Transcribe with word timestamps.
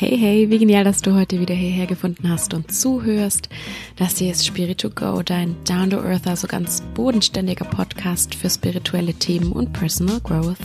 Hey, 0.00 0.16
hey, 0.16 0.48
wie 0.48 0.60
genial, 0.60 0.84
dass 0.84 1.02
du 1.02 1.16
heute 1.16 1.40
wieder 1.40 1.56
hierher 1.56 1.88
gefunden 1.88 2.28
hast 2.28 2.54
und 2.54 2.70
zuhörst. 2.70 3.48
Das 3.96 4.18
hier 4.18 4.30
ist 4.30 4.46
Spirit 4.46 4.78
to 4.78 4.90
Go, 4.90 5.22
dein 5.24 5.56
Down 5.64 5.90
to 5.90 5.98
Earth, 5.98 6.28
also 6.28 6.46
ganz 6.46 6.84
bodenständiger 6.94 7.64
Podcast 7.64 8.32
für 8.36 8.48
spirituelle 8.48 9.12
Themen 9.12 9.50
und 9.50 9.72
Personal 9.72 10.20
Growth. 10.20 10.60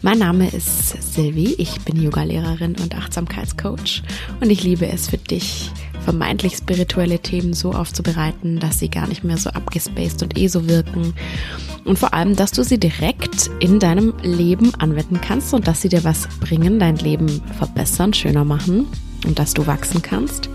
Mein 0.00 0.20
Name 0.20 0.48
ist 0.48 1.12
Sylvie, 1.12 1.54
ich 1.58 1.82
bin 1.82 2.00
Yogalehrerin 2.00 2.74
und 2.80 2.96
Achtsamkeitscoach 2.96 4.02
und 4.40 4.48
ich 4.48 4.64
liebe 4.64 4.86
es 4.86 5.06
für 5.06 5.18
dich, 5.18 5.70
vermeintlich 6.02 6.56
spirituelle 6.56 7.18
Themen 7.18 7.52
so 7.52 7.72
aufzubereiten, 7.72 8.58
dass 8.58 8.78
sie 8.78 8.88
gar 8.88 9.06
nicht 9.06 9.22
mehr 9.22 9.36
so 9.36 9.50
abgespaced 9.50 10.22
und 10.22 10.38
eh 10.38 10.46
so 10.46 10.66
wirken. 10.66 11.12
Und 11.84 11.98
vor 11.98 12.14
allem, 12.14 12.36
dass 12.36 12.52
du 12.52 12.62
sie 12.62 12.78
direkt 12.78 13.50
in 13.60 13.80
deinem 13.80 14.14
Leben 14.22 14.72
anwenden 14.76 15.20
kannst 15.20 15.52
und 15.52 15.66
dass 15.66 15.82
sie 15.82 15.88
dir 15.88 16.04
was 16.04 16.28
bringen, 16.40 16.78
dein 16.78 16.96
Leben 16.96 17.42
verbessern, 17.58 18.14
schöner 18.14 18.44
machen 18.44 18.86
und 19.26 19.38
dass 19.38 19.54
du 19.54 19.66
wachsen 19.66 20.02
kannst. 20.02 20.48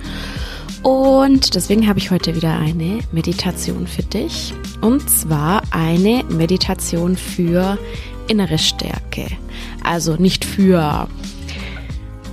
Und 0.84 1.56
deswegen 1.56 1.88
habe 1.88 2.00
ich 2.00 2.12
heute 2.12 2.36
wieder 2.36 2.58
eine 2.58 3.00
Meditation 3.12 3.88
für 3.88 4.04
dich. 4.04 4.54
Und 4.82 5.10
zwar 5.10 5.64
eine 5.72 6.24
Meditation 6.30 7.18
für 7.18 7.78
innere 8.28 8.58
Stärke. 8.58 9.28
Also 9.84 10.16
nicht 10.16 10.46
für 10.46 11.08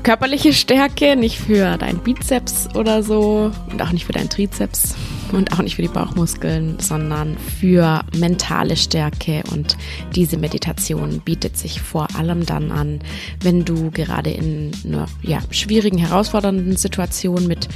körperliche 0.03 0.53
Stärke, 0.53 1.17
nicht 1.17 1.39
für 1.39 1.79
deinen 1.79 1.99
Bizeps 1.99 2.69
oder 2.75 3.03
so 3.03 3.51
und 3.71 3.83
auch 3.83 3.91
nicht 3.91 4.05
für 4.05 4.13
deinen 4.13 4.29
Trizeps 4.29 4.95
und 5.35 5.53
auch 5.53 5.63
nicht 5.63 5.77
für 5.77 5.83
die 5.83 5.89
Bauchmuskeln, 5.89 6.79
sondern 6.79 7.37
für 7.39 8.05
mentale 8.17 8.77
Stärke. 8.77 9.43
Und 9.53 9.77
diese 10.15 10.37
Meditation 10.37 11.21
bietet 11.21 11.57
sich 11.57 11.81
vor 11.81 12.09
allem 12.17 12.47
dann 12.47 12.71
an, 12.73 13.01
wenn 13.41 13.65
du 13.65 13.91
gerade 13.91 14.31
in 14.31 14.73
einer 14.85 15.07
ja, 15.23 15.41
schwierigen, 15.51 15.99
herausfordernden 15.99 16.77
Situation 16.77 17.47
mit 17.47 17.69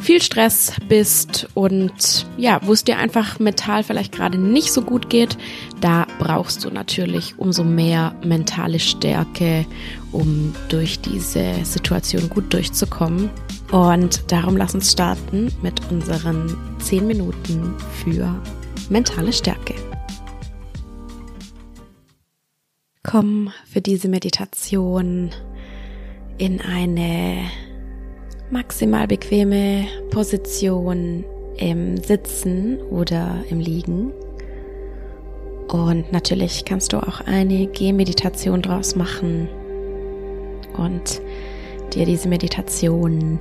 viel 0.00 0.22
Stress 0.22 0.72
bist 0.88 1.48
und 1.54 2.26
ja, 2.36 2.60
wo 2.62 2.72
es 2.72 2.84
dir 2.84 2.98
einfach 2.98 3.38
mental 3.38 3.82
vielleicht 3.82 4.12
gerade 4.12 4.38
nicht 4.38 4.72
so 4.72 4.82
gut 4.82 5.10
geht, 5.10 5.36
da 5.80 6.06
brauchst 6.18 6.64
du 6.64 6.70
natürlich 6.70 7.38
umso 7.38 7.64
mehr 7.64 8.14
mentale 8.24 8.78
Stärke, 8.78 9.66
um 10.12 10.54
durch 10.68 11.00
diese 11.00 11.64
Situation 11.64 12.28
gut 12.28 12.52
durchzukommen. 12.52 13.30
Und 13.72 14.30
darum 14.30 14.56
lass 14.56 14.74
uns 14.74 14.92
starten 14.92 15.52
mit 15.62 15.80
unseren 15.90 16.56
10 16.78 17.06
Minuten 17.06 17.74
für 18.04 18.40
mentale 18.88 19.32
Stärke. 19.32 19.74
Komm 23.02 23.52
für 23.64 23.80
diese 23.80 24.08
Meditation 24.08 25.30
in 26.38 26.60
eine 26.60 27.50
maximal 28.50 29.06
bequeme 29.06 29.86
Position 30.10 31.24
im 31.58 31.96
Sitzen 31.96 32.78
oder 32.90 33.44
im 33.50 33.60
Liegen. 33.60 34.12
Und 35.68 36.12
natürlich 36.12 36.64
kannst 36.64 36.92
du 36.92 36.98
auch 36.98 37.20
eine 37.22 37.66
Gehmeditation 37.66 38.62
draus 38.62 38.94
machen 38.94 39.48
und 40.76 41.20
dir 41.92 42.06
diese 42.06 42.28
Meditation 42.28 43.40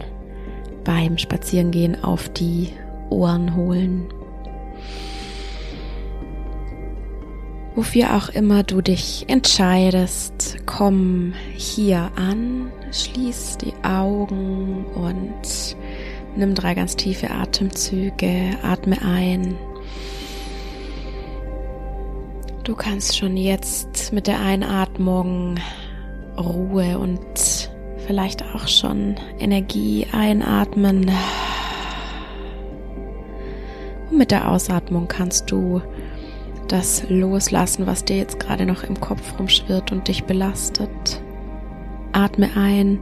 beim 0.83 1.17
Spazierengehen 1.17 2.03
auf 2.03 2.29
die 2.29 2.69
Ohren 3.09 3.55
holen. 3.55 4.07
Wofür 7.75 8.15
auch 8.15 8.29
immer 8.29 8.63
du 8.63 8.81
dich 8.81 9.25
entscheidest, 9.27 10.57
komm 10.65 11.33
hier 11.55 12.09
an, 12.15 12.71
schließ 12.91 13.57
die 13.57 13.73
Augen 13.83 14.85
und 14.95 15.75
nimm 16.37 16.55
drei 16.55 16.73
ganz 16.73 16.95
tiefe 16.95 17.31
Atemzüge, 17.31 18.51
atme 18.63 19.01
ein. 19.01 19.55
Du 22.63 22.75
kannst 22.75 23.17
schon 23.17 23.35
jetzt 23.35 24.13
mit 24.13 24.27
der 24.27 24.39
Einatmung 24.39 25.55
Ruhe 26.37 26.97
und 26.97 27.69
vielleicht 28.07 28.41
auch 28.55 28.69
schon 28.69 29.15
Energie 29.37 30.07
einatmen. 30.13 31.11
Und 34.09 34.17
mit 34.17 34.31
der 34.31 34.49
Ausatmung 34.49 35.09
kannst 35.09 35.51
du 35.51 35.81
das 36.67 37.03
loslassen, 37.09 37.87
was 37.87 38.05
dir 38.05 38.17
jetzt 38.17 38.39
gerade 38.39 38.65
noch 38.65 38.83
im 38.83 38.99
Kopf 38.99 39.37
rumschwirrt 39.39 39.91
und 39.91 40.07
dich 40.07 40.23
belastet. 40.23 41.21
Atme 42.11 42.49
ein. 42.55 42.99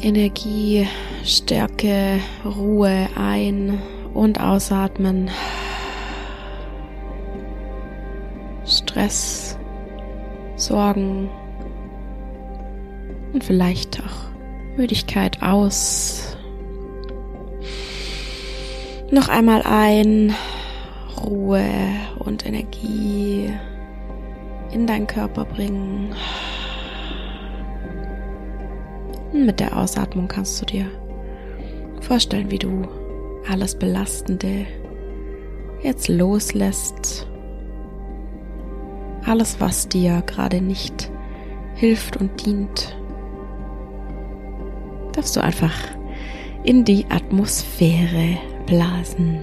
Energie, 0.00 0.86
Stärke, 1.24 2.20
Ruhe 2.44 3.08
ein 3.16 3.80
und 4.14 4.40
ausatmen. 4.40 5.30
Stress, 8.64 9.58
Sorgen 10.56 11.30
und 13.32 13.42
vielleicht 13.42 14.00
auch 14.00 14.76
Müdigkeit 14.76 15.42
aus. 15.42 16.36
Noch 19.10 19.28
einmal 19.28 19.62
ein. 19.62 20.34
Ruhe 21.24 21.64
und 22.18 22.46
Energie 22.46 23.52
in 24.70 24.86
deinen 24.86 25.06
Körper 25.06 25.44
bringen. 25.44 26.14
Und 29.32 29.46
mit 29.46 29.60
der 29.60 29.76
Ausatmung 29.76 30.28
kannst 30.28 30.60
du 30.60 30.66
dir 30.66 30.86
vorstellen, 32.00 32.50
wie 32.50 32.58
du 32.58 32.88
alles 33.50 33.74
Belastende 33.74 34.66
jetzt 35.82 36.08
loslässt. 36.08 37.26
Alles, 39.24 39.60
was 39.60 39.88
dir 39.88 40.22
gerade 40.26 40.60
nicht 40.60 41.10
hilft 41.74 42.16
und 42.16 42.44
dient, 42.44 42.96
darfst 45.12 45.36
du 45.36 45.40
einfach 45.40 45.74
in 46.64 46.84
die 46.84 47.06
Atmosphäre 47.10 48.38
blasen. 48.66 49.40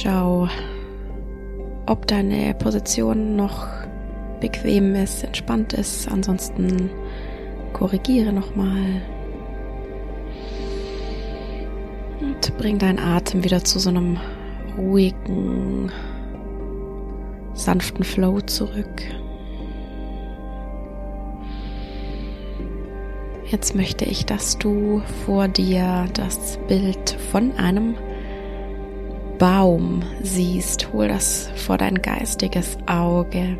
Schau, 0.00 0.46
ob 1.86 2.06
deine 2.06 2.54
Position 2.54 3.34
noch 3.34 3.66
bequem 4.40 4.94
ist, 4.94 5.24
entspannt 5.24 5.72
ist. 5.72 6.06
Ansonsten 6.08 6.88
korrigiere 7.72 8.32
nochmal. 8.32 9.02
Und 12.20 12.56
bring 12.58 12.78
deinen 12.78 13.00
Atem 13.00 13.42
wieder 13.42 13.64
zu 13.64 13.80
so 13.80 13.90
einem 13.90 14.18
ruhigen, 14.76 15.90
sanften 17.54 18.04
Flow 18.04 18.40
zurück. 18.42 19.02
Jetzt 23.46 23.74
möchte 23.74 24.04
ich, 24.04 24.26
dass 24.26 24.58
du 24.58 25.02
vor 25.26 25.48
dir 25.48 26.06
das 26.14 26.56
Bild 26.68 27.10
von 27.32 27.50
einem 27.56 27.96
Baum 29.38 30.02
siehst, 30.22 30.92
hol 30.92 31.06
das 31.06 31.48
vor 31.54 31.78
dein 31.78 32.02
geistiges 32.02 32.76
Auge. 32.86 33.56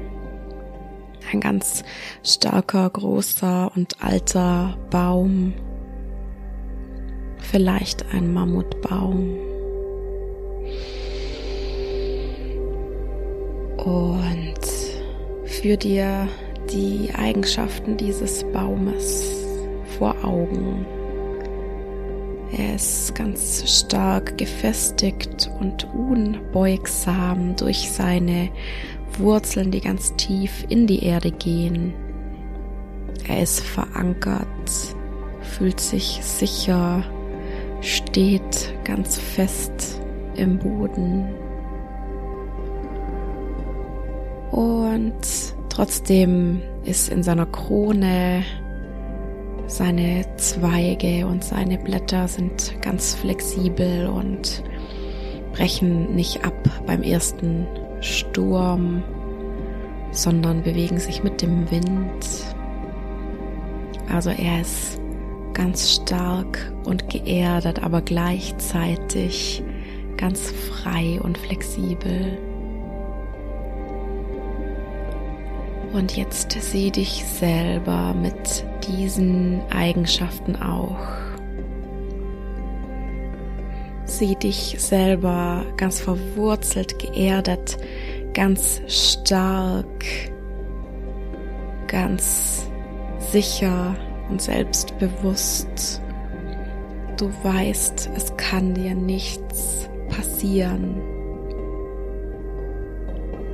Ein 1.33 1.41
ganz 1.41 1.85
starker, 2.25 2.91
großer 2.91 3.71
und 3.77 4.03
alter 4.03 4.77
Baum. 4.91 5.53
Vielleicht 7.39 8.05
ein 8.13 8.33
Mammutbaum. 8.33 9.37
Und 13.77 14.59
für 15.45 15.77
dir 15.77 16.29
die 16.73 17.11
Eigenschaften 17.15 17.97
dieses 17.97 18.45
Baumes 18.53 19.33
vor 19.99 20.17
Augen. 20.25 20.87
Er 22.57 22.77
ist 22.77 23.15
ganz 23.15 23.63
stark 23.79 24.39
gefestigt 24.39 25.51
und 25.61 25.87
unbeugsam 25.93 27.57
durch 27.57 27.91
seine 27.91 28.49
Wurzeln, 29.19 29.71
die 29.71 29.81
ganz 29.81 30.15
tief 30.17 30.65
in 30.69 30.87
die 30.87 31.05
Erde 31.05 31.31
gehen. 31.31 31.93
Er 33.27 33.43
ist 33.43 33.61
verankert, 33.61 34.47
fühlt 35.43 35.79
sich 35.81 36.21
sicher, 36.23 37.05
steht 37.83 38.73
ganz 38.85 39.19
fest 39.19 40.01
im 40.37 40.59
Boden. 40.59 41.27
Und 44.51 45.55
trotzdem 45.69 46.63
ist 46.85 47.11
in 47.11 47.23
seiner 47.23 47.47
Krone 47.47 48.43
seine 49.69 50.25
Zweige 50.37 51.27
und 51.27 51.45
seine 51.45 51.79
Blätter 51.79 52.27
sind 52.27 52.75
ganz 52.83 53.15
flexibel 53.15 54.09
und 54.09 54.65
brechen 55.53 56.15
nicht 56.15 56.45
ab 56.45 56.55
beim 56.87 57.03
ersten 57.03 57.67
Sturm, 58.01 59.03
sondern 60.11 60.63
bewegen 60.63 60.99
sich 60.99 61.23
mit 61.23 61.43
dem 61.43 61.71
Wind. 61.71 62.27
Also 64.11 64.31
er 64.31 64.63
ist 64.63 65.01
ganz 65.53 65.93
stark 65.97 66.73
und 66.85 67.11
geerdet, 67.11 67.83
aber 67.83 68.01
gleichzeitig 68.01 69.63
ganz 70.17 70.51
frei 70.51 71.21
und 71.23 71.37
flexibel. 71.37 72.39
Und 75.93 76.17
jetzt 76.17 76.53
sieh 76.53 76.91
dich 76.91 77.25
selber 77.25 78.15
mit 78.15 78.65
diesen 78.87 79.63
Eigenschaften 79.71 80.57
auch. 80.57 80.99
Sieh 84.05 84.37
dich 84.37 84.77
selber 84.79 85.65
ganz 85.77 86.01
verwurzelt, 86.01 86.99
geerdet, 86.99 87.79
ganz 88.35 88.81
stark, 88.87 90.05
ganz 91.87 92.69
sicher 93.19 93.97
und 94.29 94.43
selbstbewusst. 94.43 96.03
Du 97.17 97.31
weißt, 97.43 98.11
es 98.15 98.37
kann 98.37 98.75
dir 98.75 98.95
nichts 98.95 99.89
passieren. 100.09 101.01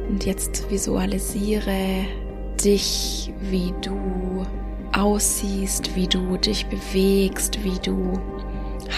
Und 0.09 0.27
jetzt 0.27 0.71
visualisiere 0.71 2.05
dich, 2.63 3.33
wie 3.41 3.73
du 3.81 4.45
aussiehst, 4.93 5.97
wie 5.97 6.07
du 6.07 6.37
dich 6.37 6.67
bewegst, 6.67 7.65
wie 7.65 7.79
du 7.81 8.13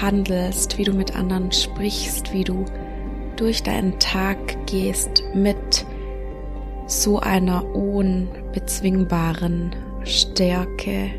handelst, 0.00 0.78
wie 0.78 0.84
du 0.84 0.92
mit 0.92 1.16
anderen 1.16 1.50
sprichst, 1.52 2.32
wie 2.32 2.44
du 2.44 2.64
durch 3.36 3.62
deinen 3.62 3.98
Tag 3.98 4.38
gehst 4.66 5.22
mit 5.34 5.84
so 6.86 7.18
einer 7.18 7.64
unbezwingbaren 7.74 9.74
Stärke, 10.04 11.10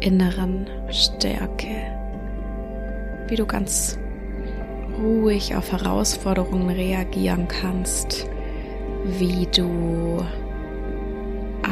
inneren 0.00 0.66
Stärke, 0.90 1.92
wie 3.28 3.36
du 3.36 3.46
ganz 3.46 3.98
ruhig 5.02 5.54
auf 5.54 5.72
Herausforderungen 5.72 6.70
reagieren 6.70 7.48
kannst, 7.48 8.26
wie 9.18 9.46
du 9.54 10.20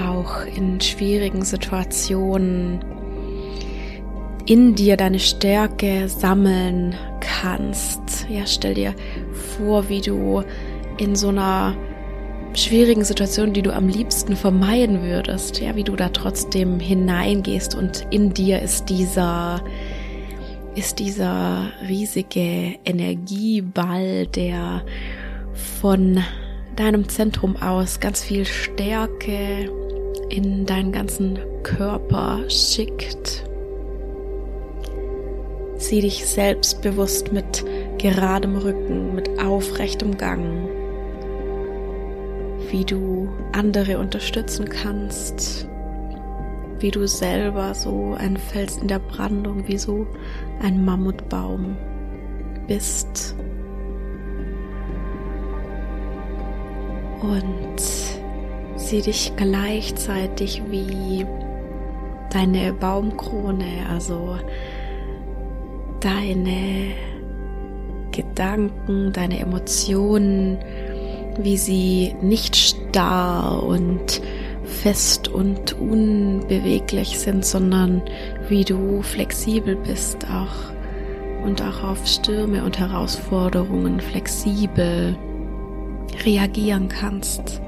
auch 0.04 0.44
in 0.44 0.80
schwierigen 0.80 1.44
Situationen 1.44 2.84
in 4.46 4.74
dir 4.74 4.96
deine 4.96 5.18
Stärke 5.18 6.08
sammeln 6.08 6.94
kannst. 7.20 8.26
Ja, 8.30 8.46
stell 8.46 8.74
dir 8.74 8.94
vor, 9.58 9.88
wie 9.88 10.00
du 10.00 10.42
in 10.98 11.16
so 11.16 11.28
einer 11.28 11.76
schwierigen 12.54 13.04
Situation, 13.04 13.52
die 13.52 13.62
du 13.62 13.74
am 13.74 13.88
liebsten 13.88 14.36
vermeiden 14.36 15.02
würdest, 15.02 15.60
ja, 15.60 15.76
wie 15.76 15.84
du 15.84 15.96
da 15.96 16.08
trotzdem 16.08 16.80
hineingehst 16.80 17.74
und 17.74 18.06
in 18.10 18.32
dir 18.32 18.62
ist 18.62 18.88
dieser 18.88 19.62
ist 20.74 20.98
dieser 20.98 21.70
riesige 21.88 22.74
Energieball, 22.84 24.26
der 24.26 24.82
von 25.80 26.22
deinem 26.76 27.08
Zentrum 27.08 27.56
aus 27.56 27.98
ganz 27.98 28.22
viel 28.22 28.44
Stärke 28.44 29.70
in 30.28 30.66
deinen 30.66 30.92
ganzen 30.92 31.38
Körper 31.62 32.40
schickt. 32.48 33.44
Sieh 35.76 36.00
dich 36.00 36.26
selbstbewusst 36.26 37.32
mit 37.32 37.64
geradem 37.98 38.56
Rücken, 38.56 39.14
mit 39.14 39.38
aufrechtem 39.38 40.16
Gang, 40.16 40.68
wie 42.70 42.84
du 42.84 43.28
andere 43.52 43.98
unterstützen 43.98 44.68
kannst, 44.68 45.68
wie 46.78 46.90
du 46.90 47.06
selber 47.06 47.74
so 47.74 48.14
ein 48.18 48.36
Fels 48.36 48.78
in 48.78 48.88
der 48.88 48.98
Brandung, 48.98 49.68
wie 49.68 49.78
so 49.78 50.06
ein 50.60 50.84
Mammutbaum 50.84 51.76
bist. 52.66 53.36
Und 57.22 57.95
sieh 58.86 59.02
dich 59.02 59.32
gleichzeitig 59.36 60.62
wie 60.70 61.26
deine 62.30 62.72
Baumkrone, 62.72 63.86
also 63.90 64.38
deine 66.00 66.92
Gedanken, 68.12 69.12
deine 69.12 69.40
Emotionen, 69.40 70.58
wie 71.38 71.56
sie 71.56 72.14
nicht 72.22 72.54
starr 72.54 73.62
und 73.64 74.22
fest 74.62 75.28
und 75.28 75.72
unbeweglich 75.80 77.18
sind, 77.18 77.44
sondern 77.44 78.02
wie 78.48 78.64
du 78.64 79.02
flexibel 79.02 79.74
bist 79.74 80.26
auch 80.30 81.44
und 81.44 81.60
auch 81.60 81.82
auf 81.82 82.06
Stürme 82.06 82.64
und 82.64 82.78
Herausforderungen 82.78 84.00
flexibel 84.00 85.16
reagieren 86.24 86.88
kannst. 86.88 87.60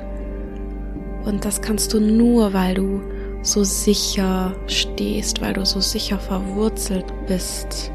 Und 1.24 1.44
das 1.44 1.60
kannst 1.60 1.92
du 1.92 2.00
nur, 2.00 2.52
weil 2.52 2.74
du 2.74 3.00
so 3.42 3.64
sicher 3.64 4.54
stehst, 4.66 5.40
weil 5.40 5.52
du 5.52 5.64
so 5.64 5.80
sicher 5.80 6.18
verwurzelt 6.18 7.06
bist, 7.26 7.92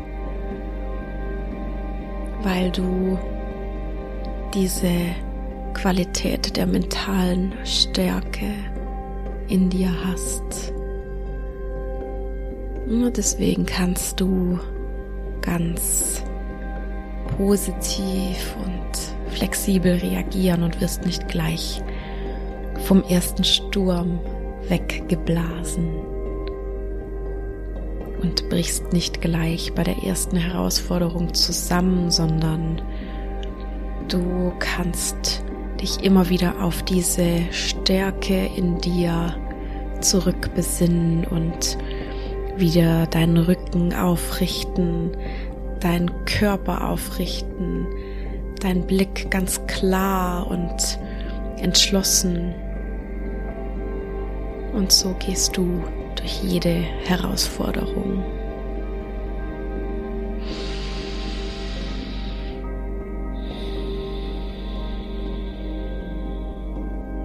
weil 2.41 2.71
du 2.71 3.17
diese 4.53 4.91
Qualität 5.73 6.55
der 6.55 6.67
mentalen 6.67 7.53
Stärke 7.63 8.53
in 9.47 9.69
dir 9.69 9.91
hast. 10.05 10.73
Nur 12.87 13.11
deswegen 13.11 13.65
kannst 13.65 14.19
du 14.19 14.59
ganz 15.41 16.23
positiv 17.37 18.55
und 18.63 19.33
flexibel 19.33 19.95
reagieren 19.95 20.63
und 20.63 20.79
wirst 20.79 21.05
nicht 21.05 21.27
gleich 21.27 21.81
vom 22.83 23.03
ersten 23.03 23.43
Sturm 23.43 24.19
weggeblasen 24.69 25.89
und 28.21 28.49
brichst 28.49 28.93
nicht 28.93 29.21
gleich 29.21 29.73
bei 29.73 29.83
der 29.83 30.03
ersten 30.03 30.37
Herausforderung 30.37 31.33
zusammen, 31.33 32.09
sondern 32.09 32.81
du 34.07 34.53
kannst 34.59 35.43
dich 35.81 36.03
immer 36.03 36.29
wieder 36.29 36.63
auf 36.63 36.83
diese 36.83 37.41
Stärke 37.51 38.49
in 38.55 38.79
dir 38.79 39.35
zurückbesinnen 39.99 41.25
und 41.25 41.77
wieder 42.57 43.07
deinen 43.07 43.37
Rücken 43.37 43.93
aufrichten, 43.93 45.11
deinen 45.79 46.11
Körper 46.25 46.89
aufrichten, 46.89 47.87
dein 48.61 48.85
Blick 48.87 49.29
ganz 49.29 49.65
klar 49.67 50.47
und 50.47 50.99
entschlossen. 51.57 52.53
Und 54.73 54.91
so 54.91 55.15
gehst 55.19 55.55
du 55.55 55.83
durch 56.15 56.41
jede 56.43 56.73
Herausforderung. 57.05 58.23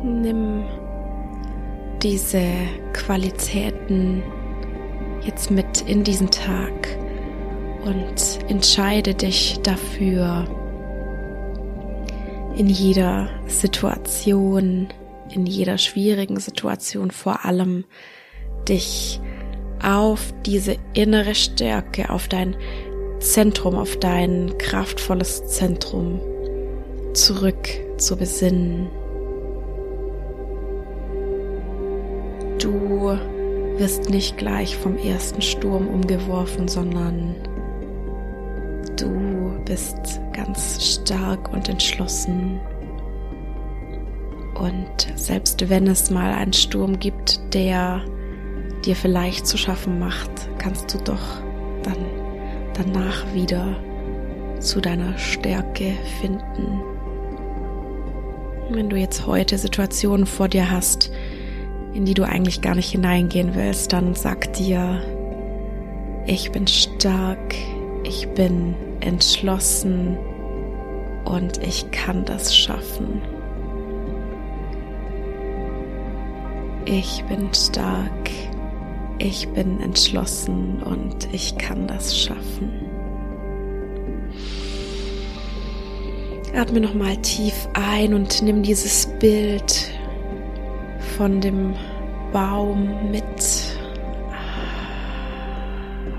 Nimm 0.03 0.65
diese 2.03 2.43
Qualitäten 2.93 4.23
jetzt 5.23 5.51
mit 5.51 5.83
in 5.83 6.05
diesen 6.05 6.31
Tag 6.31 6.89
und 7.85 8.39
entscheide 8.49 9.15
dich 9.15 9.59
dafür, 9.63 10.47
in 12.57 12.69
jeder 12.69 13.29
Situation, 13.47 14.89
in 15.33 15.47
jeder 15.47 15.79
schwierigen 15.79 16.41
Situation 16.41 17.11
vor 17.11 17.45
allem 17.45 17.85
dich 18.69 19.21
auf 19.83 20.33
diese 20.45 20.77
innere 20.95 21.35
Stärke, 21.35 22.11
auf 22.11 22.29
dein 22.29 22.57
Zentrum, 23.21 23.75
auf 23.75 23.97
dein 23.99 24.57
kraftvolles 24.59 25.47
Zentrum 25.49 26.21
zurück 27.15 27.69
zu 27.97 28.17
besinnen. 28.17 28.89
Du 32.59 33.19
wirst 33.77 34.11
nicht 34.11 34.37
gleich 34.37 34.77
vom 34.77 34.97
ersten 34.99 35.43
Sturm 35.43 35.89
umgeworfen, 35.89 36.69
sondern 36.69 37.37
du 38.97 39.61
bist 39.65 40.21
ganz 40.33 40.95
stark 40.95 41.53
und 41.53 41.69
entschlossen. 41.69 42.61
Und 44.59 45.07
selbst 45.15 45.69
wenn 45.69 45.87
es 45.87 46.11
mal 46.11 46.33
einen 46.33 46.53
Sturm 46.53 46.99
gibt, 46.99 47.55
der 47.55 48.03
dir 48.85 48.97
vielleicht 48.97 49.47
zu 49.47 49.57
schaffen 49.57 49.99
macht, 49.99 50.31
kannst 50.59 50.93
du 50.93 50.99
doch 50.99 51.43
dann 51.83 51.97
danach 52.75 53.25
wieder 53.35 53.77
zu 54.61 54.81
deiner 54.81 55.17
Stärke 55.17 55.93
finden. 56.21 56.83
Wenn 58.71 58.91
du 58.91 58.97
jetzt 58.97 59.27
heute 59.27 59.57
Situationen 59.57 60.27
vor 60.27 60.49
dir 60.49 60.71
hast, 60.71 61.11
in 61.95 62.05
die 62.05 62.15
du 62.15 62.25
eigentlich 62.25 62.61
gar 62.61 62.75
nicht 62.75 62.91
hineingehen 62.91 63.55
willst, 63.55 63.93
dann 63.93 64.15
sag 64.15 64.53
dir, 64.55 65.01
ich 66.27 66.53
bin 66.53 66.67
stark, 66.67 67.55
ich 68.05 68.29
bin 68.31 68.75
entschlossen 69.01 70.19
und 71.25 71.63
ich 71.63 71.91
kann 71.91 72.25
das 72.25 72.55
schaffen. 72.55 73.23
Ich 76.91 77.23
bin 77.25 77.53
stark, 77.53 78.31
ich 79.19 79.47
bin 79.49 79.79
entschlossen 79.83 80.83
und 80.83 81.29
ich 81.33 81.59
kann 81.59 81.87
das 81.87 82.19
schaffen. 82.19 82.73
Atme 86.57 86.81
nochmal 86.81 87.19
tief 87.19 87.69
ein 87.75 88.15
und 88.15 88.41
nimm 88.41 88.63
dieses 88.63 89.05
Bild 89.19 89.91
von 91.19 91.43
dem 91.43 91.75
Baum 92.33 93.11
mit. 93.11 93.77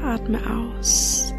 Atme 0.03 0.39
aus. 0.51 1.33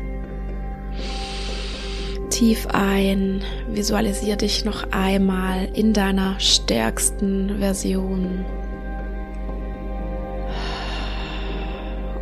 Tief 2.31 2.67
ein. 2.73 3.43
Visualisiere 3.69 4.39
dich 4.39 4.65
noch 4.65 4.91
einmal 4.91 5.69
in 5.73 5.93
deiner 5.93 6.41
stärksten 6.41 7.61
Version. 7.61 8.45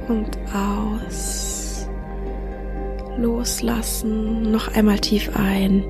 Und 0.08 0.38
aus. 0.54 1.88
Loslassen. 3.16 4.50
Noch 4.50 4.74
einmal 4.74 4.98
tief 4.98 5.30
ein. 5.36 5.84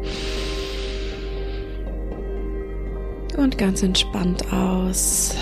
und 3.39 3.57
ganz 3.57 3.83
entspannt 3.83 4.53
aus. 4.53 5.35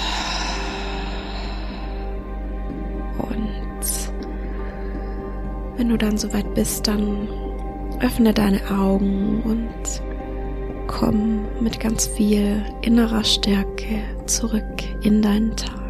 Und 3.18 4.10
wenn 5.76 5.88
du 5.88 5.96
dann 5.96 6.16
soweit 6.16 6.54
bist, 6.54 6.86
dann 6.86 7.28
öffne 8.00 8.32
deine 8.32 8.60
Augen 8.70 9.42
und 9.44 10.02
komm 10.86 11.46
mit 11.60 11.80
ganz 11.80 12.06
viel 12.06 12.62
innerer 12.82 13.24
Stärke 13.24 14.02
zurück 14.26 14.82
in 15.02 15.22
deinen 15.22 15.56
Tag. 15.56 15.85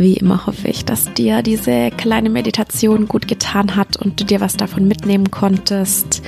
Wie 0.00 0.14
immer 0.14 0.46
hoffe 0.46 0.66
ich, 0.68 0.86
dass 0.86 1.12
dir 1.12 1.42
diese 1.42 1.90
kleine 1.90 2.30
Meditation 2.30 3.06
gut 3.06 3.28
getan 3.28 3.76
hat 3.76 3.98
und 3.98 4.18
du 4.18 4.24
dir 4.24 4.40
was 4.40 4.56
davon 4.56 4.88
mitnehmen 4.88 5.30
konntest. 5.30 6.22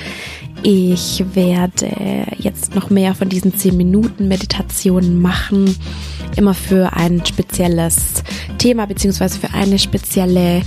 Ich 0.62 1.24
werde 1.32 1.90
jetzt 2.36 2.74
noch 2.74 2.90
mehr 2.90 3.14
von 3.14 3.30
diesen 3.30 3.56
10 3.56 3.74
Minuten 3.74 4.28
Meditationen 4.28 5.22
machen, 5.22 5.74
immer 6.36 6.52
für 6.52 6.92
ein 6.92 7.24
spezielles 7.24 8.22
Thema 8.58 8.86
beziehungsweise 8.86 9.38
für 9.38 9.54
eine 9.54 9.78
spezielle 9.78 10.60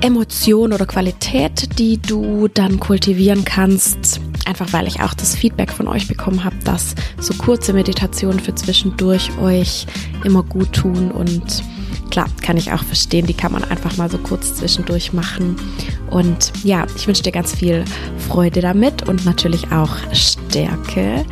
Emotion 0.00 0.72
oder 0.72 0.86
Qualität, 0.86 1.78
die 1.78 1.98
du 1.98 2.48
dann 2.48 2.80
kultivieren 2.80 3.44
kannst. 3.44 4.20
Einfach 4.44 4.72
weil 4.72 4.88
ich 4.88 5.00
auch 5.02 5.14
das 5.14 5.36
Feedback 5.36 5.70
von 5.70 5.86
euch 5.86 6.08
bekommen 6.08 6.42
habe, 6.42 6.56
dass 6.64 6.96
so 7.20 7.32
kurze 7.34 7.72
Meditationen 7.72 8.40
für 8.40 8.56
zwischendurch 8.56 9.30
euch 9.38 9.86
immer 10.24 10.42
gut 10.42 10.72
tun 10.72 11.12
und 11.12 11.62
Klar, 12.18 12.30
kann 12.42 12.56
ich 12.56 12.72
auch 12.72 12.82
verstehen, 12.82 13.26
die 13.26 13.32
kann 13.32 13.52
man 13.52 13.62
einfach 13.62 13.96
mal 13.96 14.10
so 14.10 14.18
kurz 14.18 14.56
zwischendurch 14.56 15.12
machen. 15.12 15.54
Und 16.10 16.52
ja, 16.64 16.84
ich 16.96 17.06
wünsche 17.06 17.22
dir 17.22 17.30
ganz 17.30 17.54
viel 17.54 17.84
Freude 18.26 18.60
damit 18.60 19.08
und 19.08 19.24
natürlich 19.24 19.70
auch 19.70 19.94
Stärke. 20.12 21.24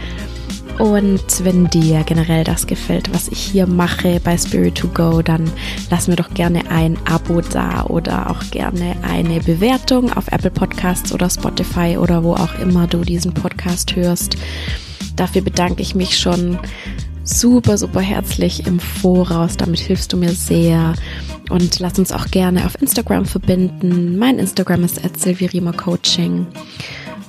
Und 0.78 1.42
wenn 1.42 1.68
dir 1.70 2.04
generell 2.04 2.44
das 2.44 2.68
gefällt, 2.68 3.12
was 3.12 3.26
ich 3.26 3.40
hier 3.40 3.66
mache 3.66 4.20
bei 4.22 4.38
Spirit 4.38 4.78
2 4.78 4.88
Go, 4.94 5.22
dann 5.22 5.50
lass 5.90 6.06
mir 6.06 6.14
doch 6.14 6.32
gerne 6.34 6.70
ein 6.70 6.96
Abo 7.04 7.40
da 7.40 7.86
oder 7.86 8.30
auch 8.30 8.48
gerne 8.52 8.94
eine 9.02 9.40
Bewertung 9.40 10.12
auf 10.12 10.28
Apple 10.28 10.52
Podcasts 10.52 11.12
oder 11.12 11.28
Spotify 11.28 11.96
oder 11.98 12.22
wo 12.22 12.34
auch 12.34 12.60
immer 12.60 12.86
du 12.86 13.02
diesen 13.02 13.34
Podcast 13.34 13.96
hörst. 13.96 14.36
Dafür 15.16 15.42
bedanke 15.42 15.82
ich 15.82 15.96
mich 15.96 16.16
schon 16.16 16.60
super, 17.26 17.76
super 17.76 18.00
herzlich 18.00 18.66
im 18.66 18.80
Voraus. 18.80 19.56
Damit 19.56 19.80
hilfst 19.80 20.12
du 20.12 20.16
mir 20.16 20.30
sehr. 20.30 20.94
Und 21.50 21.78
lass 21.78 21.98
uns 21.98 22.12
auch 22.12 22.26
gerne 22.28 22.64
auf 22.64 22.80
Instagram 22.80 23.26
verbinden. 23.26 24.16
Mein 24.18 24.38
Instagram 24.38 24.84
ist 24.84 25.04
Coaching. 25.72 26.46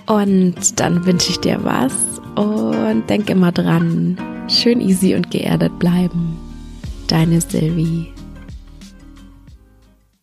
Und 0.05 0.79
dann 0.79 1.05
wünsche 1.05 1.31
ich 1.31 1.39
dir 1.39 1.59
was 1.63 1.93
und 2.35 3.09
denk 3.09 3.29
immer 3.29 3.51
dran, 3.51 4.17
schön 4.47 4.79
easy 4.79 5.15
und 5.15 5.31
geerdet 5.31 5.77
bleiben. 5.79 6.37
Deine 7.07 7.41
Sylvie. 7.41 8.16